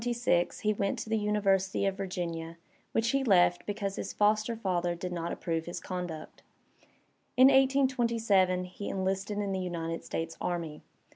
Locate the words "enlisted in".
8.89-9.51